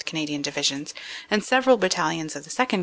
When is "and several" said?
1.29-1.77